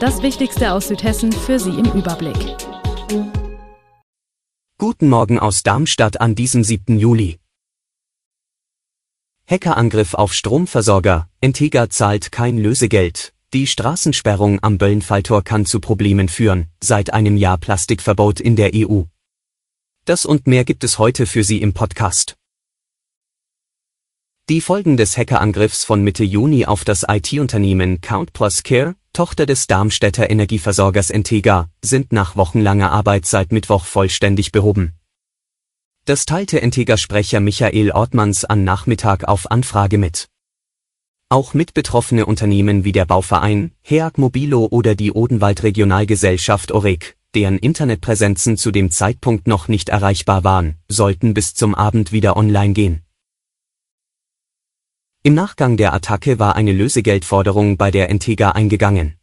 Das 0.00 0.22
Wichtigste 0.22 0.72
aus 0.74 0.86
Südhessen 0.86 1.32
für 1.32 1.58
Sie 1.58 1.70
im 1.70 1.86
Überblick. 1.86 2.36
Guten 4.78 5.08
Morgen 5.08 5.40
aus 5.40 5.64
Darmstadt 5.64 6.20
an 6.20 6.36
diesem 6.36 6.62
7. 6.62 7.00
Juli. 7.00 7.40
Hackerangriff 9.50 10.14
auf 10.14 10.34
Stromversorger, 10.34 11.28
Entega 11.40 11.90
zahlt 11.90 12.30
kein 12.30 12.58
Lösegeld. 12.58 13.34
Die 13.52 13.66
Straßensperrung 13.66 14.62
am 14.62 14.78
Böllenfalltor 14.78 15.42
kann 15.42 15.66
zu 15.66 15.80
Problemen 15.80 16.28
führen, 16.28 16.68
seit 16.80 17.12
einem 17.12 17.36
Jahr 17.36 17.58
Plastikverbot 17.58 18.38
in 18.38 18.54
der 18.54 18.70
EU. 18.76 19.02
Das 20.04 20.24
und 20.24 20.46
mehr 20.46 20.64
gibt 20.64 20.84
es 20.84 21.00
heute 21.00 21.26
für 21.26 21.42
Sie 21.42 21.60
im 21.60 21.74
Podcast. 21.74 22.36
Die 24.48 24.60
Folgen 24.60 24.96
des 24.96 25.18
Hackerangriffs 25.18 25.82
von 25.82 26.04
Mitte 26.04 26.22
Juni 26.22 26.66
auf 26.66 26.84
das 26.84 27.04
IT-Unternehmen 27.08 28.00
Count 28.00 28.32
Plus 28.32 28.62
Care 28.62 28.94
Tochter 29.18 29.46
des 29.46 29.66
Darmstädter 29.66 30.30
Energieversorgers 30.30 31.10
Entega, 31.10 31.68
sind 31.82 32.12
nach 32.12 32.36
wochenlanger 32.36 32.92
Arbeit 32.92 33.26
seit 33.26 33.50
Mittwoch 33.50 33.84
vollständig 33.84 34.52
behoben. 34.52 34.92
Das 36.04 36.24
teilte 36.24 36.62
Entega-Sprecher 36.62 37.40
Michael 37.40 37.90
Ortmanns 37.90 38.44
an 38.44 38.62
Nachmittag 38.62 39.24
auf 39.24 39.50
Anfrage 39.50 39.98
mit. 39.98 40.28
Auch 41.30 41.52
mitbetroffene 41.52 42.26
Unternehmen 42.26 42.84
wie 42.84 42.92
der 42.92 43.06
Bauverein, 43.06 43.72
HEAG 43.82 44.18
Mobilo 44.18 44.68
oder 44.70 44.94
die 44.94 45.10
Odenwald 45.10 45.64
Regionalgesellschaft 45.64 46.70
OREG, 46.70 47.16
deren 47.34 47.58
Internetpräsenzen 47.58 48.56
zu 48.56 48.70
dem 48.70 48.92
Zeitpunkt 48.92 49.48
noch 49.48 49.66
nicht 49.66 49.88
erreichbar 49.88 50.44
waren, 50.44 50.76
sollten 50.86 51.34
bis 51.34 51.54
zum 51.54 51.74
Abend 51.74 52.12
wieder 52.12 52.36
online 52.36 52.72
gehen. 52.72 53.02
Im 55.28 55.34
Nachgang 55.34 55.76
der 55.76 55.92
Attacke 55.92 56.38
war 56.38 56.56
eine 56.56 56.72
Lösegeldforderung 56.72 57.76
bei 57.76 57.90
der 57.90 58.08
Entega 58.08 58.52
eingegangen. 58.52 59.18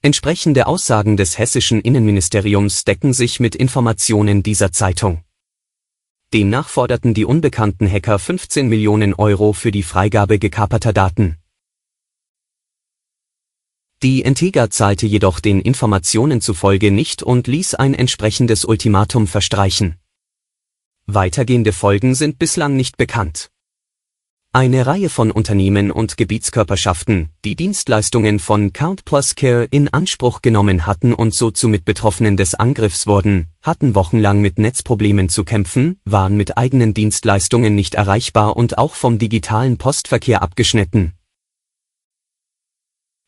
Entsprechende 0.00 0.68
Aussagen 0.68 1.16
des 1.16 1.38
hessischen 1.38 1.80
Innenministeriums 1.80 2.84
decken 2.84 3.12
sich 3.12 3.40
mit 3.40 3.56
Informationen 3.56 4.44
dieser 4.44 4.70
Zeitung. 4.70 5.24
Demnach 6.32 6.68
forderten 6.68 7.14
die 7.14 7.24
unbekannten 7.24 7.90
Hacker 7.90 8.20
15 8.20 8.68
Millionen 8.68 9.12
Euro 9.12 9.52
für 9.52 9.72
die 9.72 9.82
Freigabe 9.82 10.38
gekaperter 10.38 10.92
Daten. 10.92 11.36
Die 14.04 14.22
Entega 14.22 14.70
zahlte 14.70 15.08
jedoch 15.08 15.40
den 15.40 15.60
Informationen 15.60 16.40
zufolge 16.40 16.92
nicht 16.92 17.24
und 17.24 17.48
ließ 17.48 17.74
ein 17.74 17.94
entsprechendes 17.94 18.64
Ultimatum 18.64 19.26
verstreichen. 19.26 19.96
Weitergehende 21.06 21.72
Folgen 21.72 22.14
sind 22.14 22.38
bislang 22.38 22.76
nicht 22.76 22.96
bekannt. 22.98 23.50
Eine 24.54 24.84
Reihe 24.84 25.08
von 25.08 25.30
Unternehmen 25.30 25.90
und 25.90 26.18
Gebietskörperschaften, 26.18 27.30
die 27.42 27.56
Dienstleistungen 27.56 28.38
von 28.38 28.74
Count 28.74 29.06
Plus 29.06 29.34
Care 29.34 29.66
in 29.70 29.88
Anspruch 29.88 30.42
genommen 30.42 30.84
hatten 30.84 31.14
und 31.14 31.32
so 31.32 31.50
zu 31.50 31.68
Mitbetroffenen 31.68 32.36
des 32.36 32.54
Angriffs 32.54 33.06
wurden, 33.06 33.46
hatten 33.62 33.94
wochenlang 33.94 34.42
mit 34.42 34.58
Netzproblemen 34.58 35.30
zu 35.30 35.44
kämpfen, 35.44 36.00
waren 36.04 36.36
mit 36.36 36.58
eigenen 36.58 36.92
Dienstleistungen 36.92 37.74
nicht 37.74 37.94
erreichbar 37.94 38.54
und 38.58 38.76
auch 38.76 38.92
vom 38.92 39.18
digitalen 39.18 39.78
Postverkehr 39.78 40.42
abgeschnitten 40.42 41.14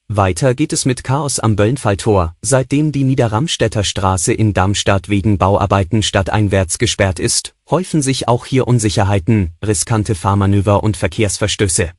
weiter 0.08 0.54
geht 0.54 0.72
es 0.72 0.84
mit 0.84 1.02
Chaos 1.02 1.38
am 1.40 1.56
Böllenfalltor, 1.56 2.36
seitdem 2.42 2.92
die 2.92 3.04
Niederramstädter 3.04 3.84
Straße 3.84 4.32
in 4.32 4.54
Darmstadt 4.54 5.08
wegen 5.08 5.38
Bauarbeiten 5.38 6.02
stadteinwärts 6.02 6.78
gesperrt 6.78 7.18
ist, 7.18 7.54
häufen 7.68 8.02
sich 8.02 8.28
auch 8.28 8.46
hier 8.46 8.68
Unsicherheiten, 8.68 9.54
riskante 9.64 10.14
Fahrmanöver 10.14 10.82
und 10.82 10.96
Verkehrsverstöße. 10.96 11.92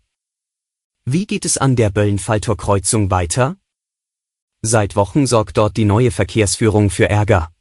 Wie 1.05 1.25
geht 1.25 1.45
es 1.45 1.57
an 1.57 1.75
der 1.75 1.89
Böllenfalltor-Kreuzung 1.89 3.11
weiter? 3.11 3.57
Seit 4.61 4.95
Wochen 4.95 5.27
sorgt 5.27 5.57
dort 5.57 5.77
die 5.77 5.85
neue 5.85 6.11
Verkehrsführung 6.11 6.89
für 6.89 7.09
Ärger. 7.09 7.51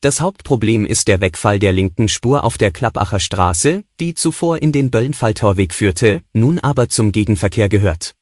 Das 0.00 0.20
Hauptproblem 0.20 0.84
ist 0.84 1.08
der 1.08 1.20
Wegfall 1.20 1.58
der 1.58 1.72
linken 1.72 2.08
Spur 2.08 2.44
auf 2.44 2.58
der 2.58 2.70
Klappacher 2.70 3.20
Straße, 3.20 3.84
die 4.00 4.14
zuvor 4.14 4.60
in 4.60 4.72
den 4.72 4.90
Böllenfalltorweg 4.90 5.72
führte, 5.72 6.22
nun 6.34 6.58
aber 6.58 6.90
zum 6.90 7.12
Gegenverkehr 7.12 7.70
gehört. 7.70 8.14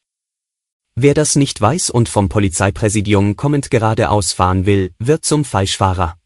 Wer 0.95 1.15
das 1.15 1.37
nicht 1.37 1.59
weiß 1.59 1.89
und 1.89 2.11
vom 2.11 2.29
Polizeipräsidium 2.29 3.37
kommend 3.37 3.71
geradeaus 3.71 4.35
fahren 4.35 4.67
will, 4.67 4.93
wird 4.99 5.25
zum 5.25 5.45
Falschfahrer. 5.45 6.19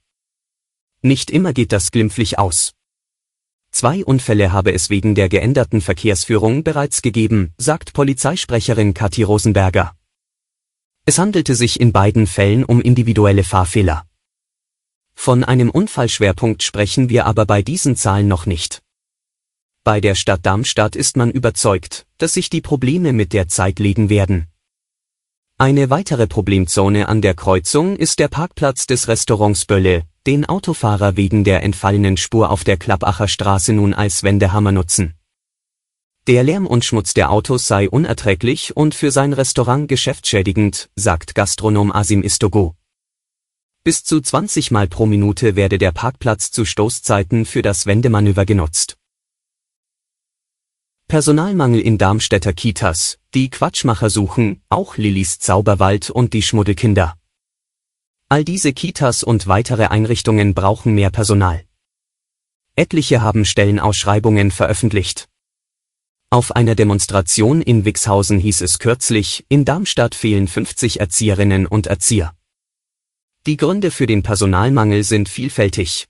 Nicht 1.03 1.31
immer 1.31 1.53
geht 1.53 1.71
das 1.71 1.93
glimpflich 1.93 2.41
aus. 2.41 2.73
Zwei 3.71 4.05
Unfälle 4.05 4.51
habe 4.51 4.73
es 4.73 4.91
wegen 4.91 5.15
der 5.15 5.29
geänderten 5.29 5.81
Verkehrsführung 5.81 6.65
bereits 6.65 7.01
gegeben, 7.01 7.53
sagt 7.59 7.93
Polizeisprecherin 7.93 8.93
Kathi 8.93 9.23
Rosenberger. 9.23 9.95
Es 11.05 11.19
handelte 11.21 11.55
sich 11.55 11.79
in 11.79 11.93
beiden 11.93 12.27
Fällen 12.27 12.65
um 12.65 12.81
individuelle 12.81 13.45
Fahrfehler. 13.45 14.05
Von 15.15 15.45
einem 15.45 15.71
Unfallschwerpunkt 15.71 16.65
sprechen 16.65 17.09
wir 17.09 17.27
aber 17.27 17.47
bei 17.47 17.63
diesen 17.63 17.95
Zahlen 17.95 18.27
noch 18.27 18.47
nicht. 18.47 18.83
Bei 19.85 20.01
der 20.01 20.17
Stadt 20.17 20.45
Darmstadt 20.45 20.97
ist 20.97 21.17
man 21.17 21.31
überzeugt, 21.31 22.05
dass 22.19 22.35
sich 22.35 22.51
die 22.51 22.61
Probleme 22.61 23.13
mit 23.13 23.33
der 23.33 23.47
Zeit 23.47 23.79
legen 23.79 24.09
werden. 24.09 24.49
Eine 25.59 25.89
weitere 25.89 26.27
Problemzone 26.27 27.09
an 27.09 27.23
der 27.23 27.33
Kreuzung 27.33 27.97
ist 27.97 28.19
der 28.19 28.29
Parkplatz 28.29 28.87
des 28.87 29.09
Restaurants 29.09 29.65
Bölle, 29.65 30.03
den 30.27 30.45
Autofahrer 30.45 31.17
wegen 31.17 31.45
der 31.45 31.63
entfallenen 31.63 32.19
Spur 32.19 32.51
auf 32.51 32.63
der 32.63 32.77
Klappacher 32.77 33.27
Straße 33.27 33.73
nun 33.73 33.95
als 33.95 34.23
Wendehammer 34.23 34.71
nutzen. 34.71 35.15
Der 36.27 36.43
Lärm 36.43 36.67
und 36.67 36.85
Schmutz 36.85 37.15
der 37.15 37.31
Autos 37.31 37.67
sei 37.67 37.89
unerträglich 37.89 38.77
und 38.77 38.95
für 38.95 39.11
sein 39.11 39.33
Restaurant 39.33 39.89
geschäftsschädigend, 39.89 40.91
sagt 40.95 41.35
Gastronom 41.35 41.91
Asim 41.91 42.23
Istogo. 42.23 42.75
Bis 43.83 44.05
zu 44.05 44.21
20 44.21 44.73
Mal 44.73 44.89
pro 44.89 45.07
Minute 45.07 45.57
werde 45.57 45.79
der 45.79 45.93
Parkplatz 45.93 46.51
zu 46.51 46.67
Stoßzeiten 46.67 47.47
für 47.47 47.63
das 47.63 47.87
Wendemanöver 47.87 48.45
genutzt. 48.45 48.99
Personalmangel 51.09 51.81
in 51.81 51.99
Darmstädter 51.99 52.53
Kitas, 52.53 53.21
die 53.33 53.49
Quatschmacher 53.49 54.11
suchen, 54.11 54.61
auch 54.69 54.97
Lillys 54.97 55.39
Zauberwald 55.39 56.11
und 56.11 56.33
die 56.33 56.43
Schmuddelkinder. 56.43 57.17
All 58.29 58.45
diese 58.45 58.73
Kitas 58.73 59.23
und 59.23 59.47
weitere 59.47 59.87
Einrichtungen 59.87 60.53
brauchen 60.53 60.97
mehr 60.97 61.11
Personal. 61.11 61.65
Etliche 62.75 63.23
haben 63.23 63.45
Stellenausschreibungen 63.45 64.51
veröffentlicht. 64.51 65.29
Auf 66.31 66.57
einer 66.57 66.75
Demonstration 66.75 67.63
in 67.63 67.85
Wixhausen 67.85 68.41
hieß 68.41 68.61
es 68.63 68.81
kürzlich, 68.81 69.47
in 69.49 69.65
Darmstadt 69.65 70.17
fehlen 70.17 70.49
50 70.49 70.99
Erzieherinnen 70.99 71.67
und 71.67 71.87
Erzieher. 71.87 72.35
Die 73.47 73.57
Gründe 73.57 73.93
für 73.93 74.09
den 74.09 74.25
Personalmangel 74.25 75.05
sind 75.05 75.29
vielfältig. 75.29 76.09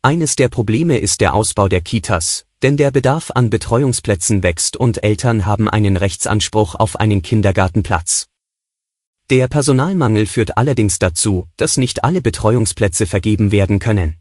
Eines 0.00 0.36
der 0.36 0.48
Probleme 0.48 0.96
ist 0.96 1.20
der 1.20 1.34
Ausbau 1.34 1.68
der 1.68 1.82
Kitas, 1.82 2.46
denn 2.62 2.76
der 2.76 2.90
Bedarf 2.90 3.30
an 3.34 3.50
Betreuungsplätzen 3.50 4.42
wächst 4.42 4.76
und 4.76 5.02
Eltern 5.02 5.46
haben 5.46 5.68
einen 5.68 5.96
Rechtsanspruch 5.96 6.74
auf 6.74 6.96
einen 6.96 7.22
Kindergartenplatz. 7.22 8.26
Der 9.30 9.48
Personalmangel 9.48 10.26
führt 10.26 10.56
allerdings 10.56 10.98
dazu, 10.98 11.46
dass 11.56 11.76
nicht 11.76 12.04
alle 12.04 12.20
Betreuungsplätze 12.20 13.06
vergeben 13.06 13.52
werden 13.52 13.78
können. 13.78 14.16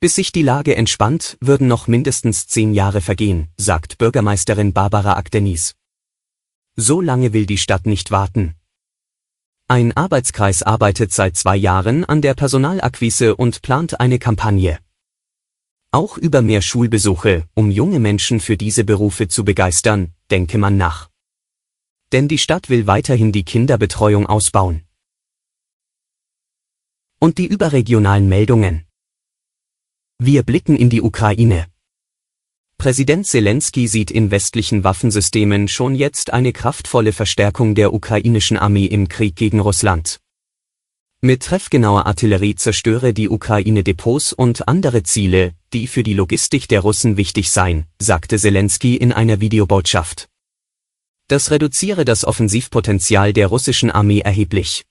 Bis 0.00 0.16
sich 0.16 0.32
die 0.32 0.42
Lage 0.42 0.74
entspannt, 0.74 1.36
würden 1.40 1.68
noch 1.68 1.86
mindestens 1.86 2.48
zehn 2.48 2.74
Jahre 2.74 3.00
vergehen, 3.00 3.48
sagt 3.56 3.98
Bürgermeisterin 3.98 4.72
Barbara 4.72 5.12
Akdenis. 5.12 5.76
So 6.74 7.00
lange 7.00 7.32
will 7.32 7.46
die 7.46 7.58
Stadt 7.58 7.86
nicht 7.86 8.10
warten. 8.10 8.56
Ein 9.68 9.96
Arbeitskreis 9.96 10.64
arbeitet 10.64 11.12
seit 11.12 11.36
zwei 11.36 11.56
Jahren 11.56 12.04
an 12.04 12.20
der 12.20 12.34
Personalakquise 12.34 13.36
und 13.36 13.62
plant 13.62 14.00
eine 14.00 14.18
Kampagne. 14.18 14.78
Auch 15.94 16.16
über 16.16 16.40
mehr 16.40 16.62
Schulbesuche, 16.62 17.46
um 17.52 17.70
junge 17.70 18.00
Menschen 18.00 18.40
für 18.40 18.56
diese 18.56 18.82
Berufe 18.82 19.28
zu 19.28 19.44
begeistern, 19.44 20.14
denke 20.30 20.56
man 20.56 20.78
nach. 20.78 21.10
Denn 22.12 22.28
die 22.28 22.38
Stadt 22.38 22.70
will 22.70 22.86
weiterhin 22.86 23.30
die 23.30 23.44
Kinderbetreuung 23.44 24.24
ausbauen. 24.24 24.84
Und 27.18 27.36
die 27.36 27.46
überregionalen 27.46 28.26
Meldungen. 28.26 28.86
Wir 30.18 30.42
blicken 30.44 30.76
in 30.76 30.88
die 30.88 31.02
Ukraine. 31.02 31.66
Präsident 32.78 33.26
Zelensky 33.26 33.86
sieht 33.86 34.10
in 34.10 34.30
westlichen 34.30 34.84
Waffensystemen 34.84 35.68
schon 35.68 35.94
jetzt 35.94 36.32
eine 36.32 36.54
kraftvolle 36.54 37.12
Verstärkung 37.12 37.74
der 37.74 37.92
ukrainischen 37.92 38.56
Armee 38.56 38.86
im 38.86 39.08
Krieg 39.08 39.36
gegen 39.36 39.60
Russland. 39.60 40.20
Mit 41.24 41.44
treffgenauer 41.44 42.06
Artillerie 42.06 42.56
zerstöre 42.56 43.14
die 43.14 43.28
Ukraine 43.28 43.84
Depots 43.84 44.32
und 44.32 44.66
andere 44.66 45.04
Ziele, 45.04 45.54
die 45.72 45.86
für 45.86 46.02
die 46.02 46.14
Logistik 46.14 46.66
der 46.66 46.80
Russen 46.80 47.16
wichtig 47.16 47.52
seien, 47.52 47.86
sagte 48.00 48.40
Zelensky 48.40 48.96
in 48.96 49.12
einer 49.12 49.38
Videobotschaft. 49.38 50.28
Das 51.28 51.52
reduziere 51.52 52.04
das 52.04 52.24
Offensivpotenzial 52.24 53.32
der 53.32 53.46
russischen 53.46 53.92
Armee 53.92 54.18
erheblich. 54.18 54.84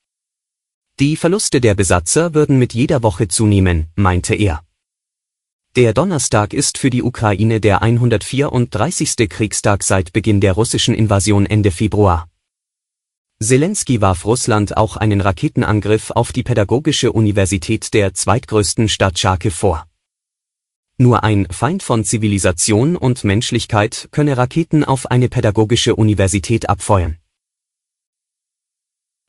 Die 1.01 1.17
Verluste 1.17 1.59
der 1.59 1.75
Besatzer 1.75 2.33
würden 2.33 2.57
mit 2.57 2.73
jeder 2.73 3.03
Woche 3.03 3.27
zunehmen, 3.27 3.87
meinte 3.95 4.33
er. 4.33 4.63
Der 5.75 5.93
Donnerstag 5.93 6.53
ist 6.53 6.77
für 6.77 6.89
die 6.89 7.03
Ukraine 7.03 7.59
der 7.59 7.81
134. 7.81 9.27
Kriegstag 9.27 9.83
seit 9.83 10.13
Beginn 10.13 10.39
der 10.39 10.53
russischen 10.53 10.95
Invasion 10.95 11.45
Ende 11.45 11.71
Februar. 11.71 12.30
Zelensky 13.43 14.01
warf 14.01 14.25
Russland 14.25 14.77
auch 14.77 14.97
einen 14.97 15.19
Raketenangriff 15.19 16.11
auf 16.11 16.31
die 16.31 16.43
Pädagogische 16.43 17.11
Universität 17.11 17.91
der 17.91 18.13
zweitgrößten 18.13 18.87
Stadt 18.87 19.17
Charkiw 19.17 19.49
vor. 19.49 19.87
Nur 20.99 21.23
ein 21.23 21.47
Feind 21.49 21.81
von 21.81 22.03
Zivilisation 22.03 22.95
und 22.95 23.23
Menschlichkeit 23.23 24.09
könne 24.11 24.37
Raketen 24.37 24.83
auf 24.83 25.09
eine 25.09 25.27
pädagogische 25.27 25.95
Universität 25.95 26.69
abfeuern. 26.69 27.17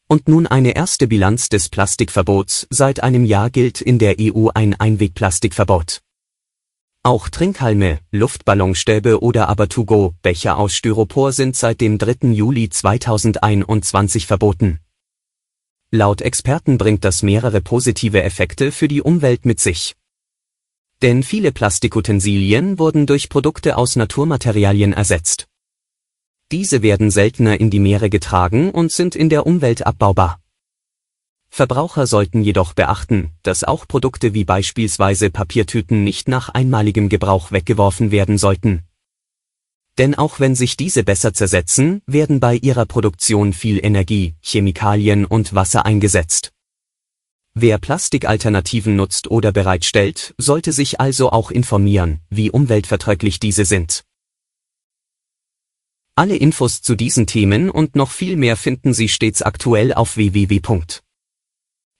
Und 0.08 0.28
nun 0.28 0.46
eine 0.46 0.76
erste 0.76 1.06
Bilanz 1.06 1.48
des 1.48 1.70
Plastikverbots. 1.70 2.66
Seit 2.68 3.02
einem 3.02 3.24
Jahr 3.24 3.48
gilt 3.48 3.80
in 3.80 3.98
der 3.98 4.16
EU 4.20 4.48
ein 4.52 4.78
Einwegplastikverbot. 4.78 6.02
Auch 7.04 7.28
Trinkhalme, 7.28 7.98
Luftballonstäbe 8.12 9.20
oder 9.20 9.48
aber 9.48 9.68
To-Go-Becher 9.68 10.56
aus 10.56 10.72
Styropor 10.72 11.32
sind 11.32 11.56
seit 11.56 11.80
dem 11.80 11.98
3. 11.98 12.28
Juli 12.28 12.68
2021 12.68 14.28
verboten. 14.28 14.78
Laut 15.90 16.20
Experten 16.20 16.78
bringt 16.78 17.04
das 17.04 17.24
mehrere 17.24 17.60
positive 17.60 18.22
Effekte 18.22 18.70
für 18.70 18.86
die 18.86 19.02
Umwelt 19.02 19.44
mit 19.44 19.58
sich. 19.58 19.96
Denn 21.02 21.24
viele 21.24 21.50
Plastikutensilien 21.50 22.78
wurden 22.78 23.06
durch 23.06 23.28
Produkte 23.28 23.78
aus 23.78 23.96
Naturmaterialien 23.96 24.92
ersetzt. 24.92 25.48
Diese 26.52 26.82
werden 26.82 27.10
seltener 27.10 27.58
in 27.58 27.70
die 27.70 27.80
Meere 27.80 28.10
getragen 28.10 28.70
und 28.70 28.92
sind 28.92 29.16
in 29.16 29.28
der 29.28 29.44
Umwelt 29.44 29.84
abbaubar. 29.84 30.41
Verbraucher 31.54 32.06
sollten 32.06 32.40
jedoch 32.40 32.72
beachten, 32.72 33.32
dass 33.42 33.62
auch 33.62 33.86
Produkte 33.86 34.32
wie 34.32 34.46
beispielsweise 34.46 35.28
Papiertüten 35.28 36.02
nicht 36.02 36.26
nach 36.26 36.48
einmaligem 36.48 37.10
Gebrauch 37.10 37.52
weggeworfen 37.52 38.10
werden 38.10 38.38
sollten. 38.38 38.84
Denn 39.98 40.14
auch 40.14 40.40
wenn 40.40 40.54
sich 40.54 40.78
diese 40.78 41.04
besser 41.04 41.34
zersetzen, 41.34 42.00
werden 42.06 42.40
bei 42.40 42.56
ihrer 42.56 42.86
Produktion 42.86 43.52
viel 43.52 43.84
Energie, 43.84 44.34
Chemikalien 44.40 45.26
und 45.26 45.54
Wasser 45.54 45.84
eingesetzt. 45.84 46.54
Wer 47.52 47.76
Plastikalternativen 47.76 48.96
nutzt 48.96 49.30
oder 49.30 49.52
bereitstellt, 49.52 50.34
sollte 50.38 50.72
sich 50.72 51.02
also 51.02 51.32
auch 51.32 51.50
informieren, 51.50 52.20
wie 52.30 52.50
umweltverträglich 52.50 53.40
diese 53.40 53.66
sind. 53.66 54.04
Alle 56.14 56.36
Infos 56.36 56.80
zu 56.80 56.94
diesen 56.94 57.26
Themen 57.26 57.68
und 57.68 57.94
noch 57.94 58.10
viel 58.10 58.36
mehr 58.36 58.56
finden 58.56 58.94
Sie 58.94 59.10
stets 59.10 59.42
aktuell 59.42 59.92
auf 59.92 60.16
www 60.16 61.01